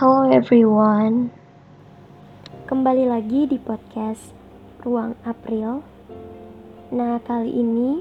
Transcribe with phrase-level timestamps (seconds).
[0.00, 1.28] Halo everyone,
[2.64, 4.32] kembali lagi di podcast
[4.80, 5.84] Ruang April.
[6.88, 8.00] Nah, kali ini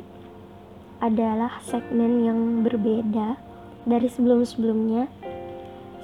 [1.04, 3.35] adalah segmen yang berbeda
[3.83, 5.12] dari sebelum-sebelumnya.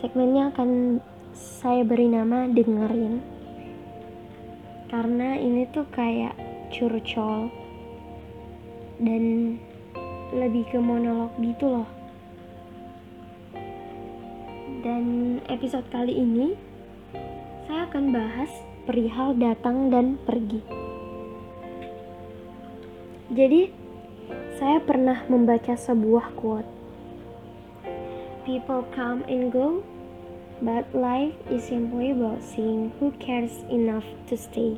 [0.03, 0.99] Segmennya akan
[1.31, 3.23] saya beri nama Dengerin,
[4.91, 6.35] karena ini tuh kayak
[6.75, 7.47] curcol
[8.99, 9.55] dan
[10.35, 11.94] lebih ke monolog gitu loh
[14.85, 16.53] dan episode kali ini
[17.65, 18.53] saya akan bahas
[18.85, 20.61] perihal datang dan pergi.
[23.33, 23.73] Jadi,
[24.61, 26.69] saya pernah membaca sebuah quote.
[28.45, 29.81] People come and go,
[30.61, 34.77] but life is simply about seeing who cares enough to stay.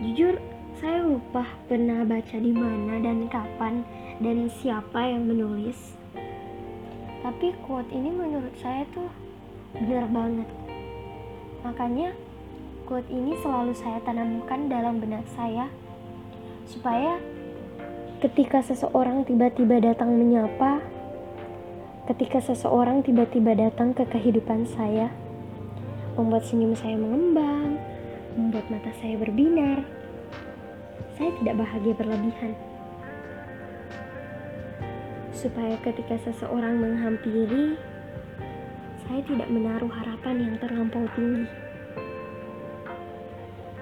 [0.00, 0.40] Jujur,
[0.80, 3.84] saya lupa pernah baca di mana dan kapan
[4.24, 5.99] dan siapa yang menulis
[7.30, 9.06] tapi quote ini menurut saya tuh
[9.78, 10.50] benar banget.
[11.62, 12.10] Makanya
[12.90, 15.70] quote ini selalu saya tanamkan dalam benak saya.
[16.66, 17.22] Supaya
[18.18, 20.82] ketika seseorang tiba-tiba datang menyapa
[22.10, 25.14] ketika seseorang tiba-tiba datang ke kehidupan saya
[26.18, 27.78] membuat senyum saya mengembang
[28.34, 29.86] membuat mata saya berbinar
[31.14, 32.52] saya tidak bahagia berlebihan
[35.40, 37.80] supaya ketika seseorang menghampiri,
[39.08, 41.48] saya tidak menaruh harapan yang terlampau tinggi.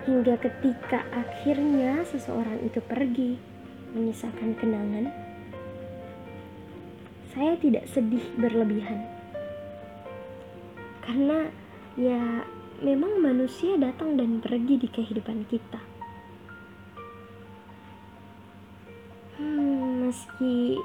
[0.07, 3.35] Hingga ketika akhirnya seseorang itu pergi,
[3.91, 5.11] menyisakan kenangan,
[7.35, 9.03] saya tidak sedih berlebihan.
[11.03, 11.51] Karena
[11.99, 12.47] ya
[12.79, 15.83] memang manusia datang dan pergi di kehidupan kita.
[19.43, 20.79] Hmm, meski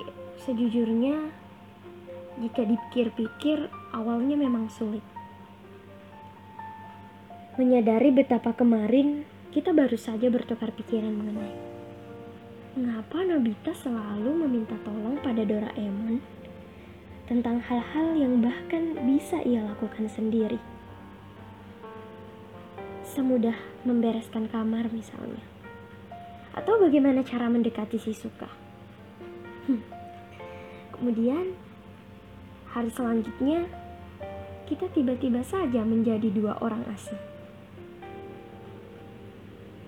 [0.43, 1.31] Sejujurnya,
[2.43, 5.03] jika dipikir-pikir, awalnya memang sulit.
[7.55, 9.23] Menyadari betapa kemarin
[9.55, 11.73] kita baru saja bertukar pikiran mengenai
[12.73, 16.17] mengapa Nobita selalu meminta tolong pada Doraemon
[17.29, 20.57] tentang hal-hal yang bahkan bisa ia lakukan sendiri.
[23.05, 23.53] Semudah
[23.85, 25.45] membereskan kamar misalnya.
[26.57, 28.49] Atau bagaimana cara mendekati si Suka.
[29.69, 30.02] Hmm
[30.93, 31.57] Kemudian,
[32.69, 33.67] hari selanjutnya,
[34.69, 37.19] kita tiba-tiba saja menjadi dua orang asing.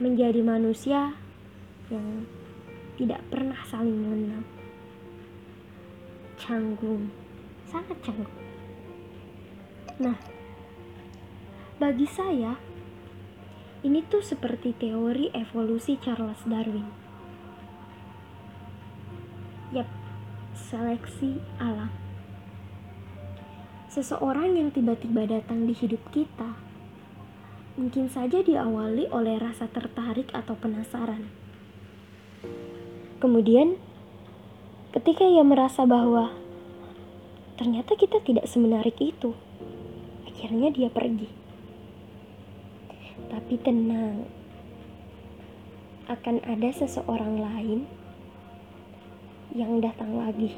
[0.02, 1.16] Menjadi manusia
[1.88, 2.28] yang
[3.00, 4.44] tidak pernah saling mengenal.
[6.36, 7.10] Canggung,
[7.70, 8.36] sangat canggung.
[9.96, 10.20] Nah,
[11.80, 12.60] bagi saya,
[13.88, 16.88] ini tuh seperti teori evolusi Charles Darwin.
[19.72, 20.05] Yap,
[20.56, 21.92] seleksi alam.
[23.92, 26.56] Seseorang yang tiba-tiba datang di hidup kita
[27.76, 31.28] mungkin saja diawali oleh rasa tertarik atau penasaran.
[33.20, 33.76] Kemudian,
[34.96, 36.32] ketika ia merasa bahwa
[37.60, 39.36] ternyata kita tidak semenarik itu,
[40.24, 41.28] akhirnya dia pergi.
[43.28, 44.24] Tapi tenang,
[46.08, 48.05] akan ada seseorang lain
[49.56, 50.52] yang datang lagi.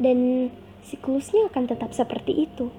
[0.00, 0.48] Dan
[0.80, 2.72] siklusnya akan tetap seperti itu.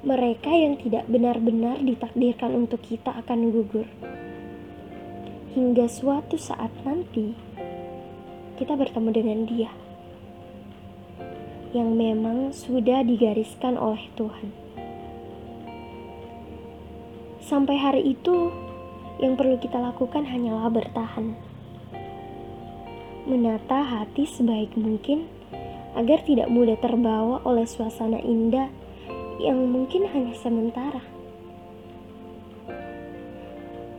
[0.00, 3.84] Mereka yang tidak benar-benar ditakdirkan untuk kita akan gugur.
[5.52, 7.36] Hingga suatu saat nanti,
[8.56, 9.72] kita bertemu dengan dia.
[11.76, 14.48] Yang memang sudah digariskan oleh Tuhan.
[17.44, 18.48] Sampai hari itu,
[19.20, 21.36] yang perlu kita lakukan hanyalah bertahan
[23.28, 25.28] menata hati sebaik mungkin
[25.92, 28.72] agar tidak mudah terbawa oleh suasana indah
[29.36, 31.04] yang mungkin hanya sementara.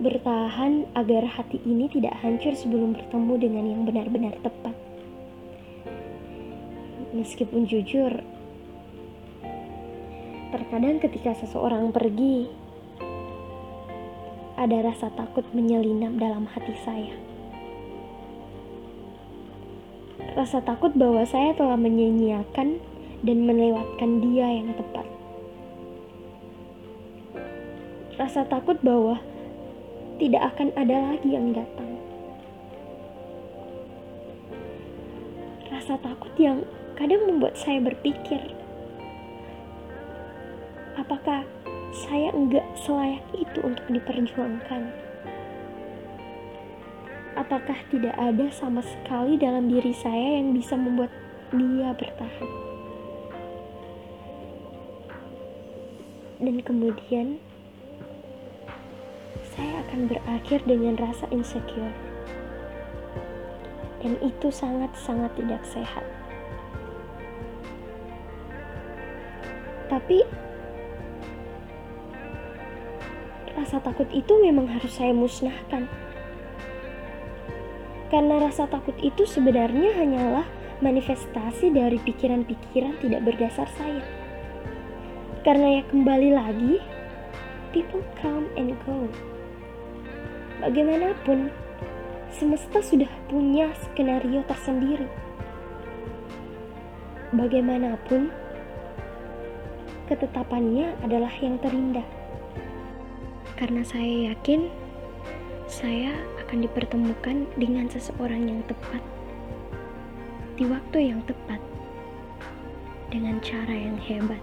[0.02, 4.74] Bertahan agar hati ini tidak hancur sebelum bertemu dengan yang benar-benar tepat.
[7.14, 8.18] Meskipun jujur,
[10.50, 12.50] terkadang ketika seseorang pergi,
[14.58, 17.29] ada rasa takut menyelinap dalam hati saya.
[20.20, 22.80] Rasa takut bahwa saya telah menyanyiakan
[23.24, 25.08] dan melewatkan dia yang tepat.
[28.20, 29.20] Rasa takut bahwa
[30.20, 31.96] tidak akan ada lagi yang datang.
[35.72, 36.68] Rasa takut yang
[37.00, 38.44] kadang membuat saya berpikir,
[41.00, 41.48] apakah
[41.96, 45.09] saya enggak selayak itu untuk diperjuangkan?
[47.38, 51.14] Apakah tidak ada sama sekali dalam diri saya yang bisa membuat
[51.54, 52.70] dia bertahan?
[56.40, 57.36] dan kemudian
[59.52, 61.92] saya akan berakhir dengan rasa insecure.
[64.00, 66.08] Dan itu sangat-sangat tidak sehat.
[69.92, 70.24] Tapi
[73.60, 75.92] rasa takut itu memang harus saya musnahkan.
[78.10, 80.46] Karena rasa takut itu sebenarnya hanyalah
[80.82, 84.02] manifestasi dari pikiran-pikiran tidak berdasar saya.
[85.46, 86.74] Karena ya kembali lagi,
[87.72, 89.06] people come and go.
[90.60, 91.54] Bagaimanapun,
[92.34, 95.08] semesta sudah punya skenario tersendiri.
[97.30, 98.34] Bagaimanapun,
[100.10, 102.08] ketetapannya adalah yang terindah.
[103.56, 104.72] Karena saya yakin
[105.70, 106.16] saya
[106.50, 109.06] akan dipertemukan dengan seseorang yang tepat
[110.58, 111.62] di waktu yang tepat
[113.14, 114.42] dengan cara yang hebat.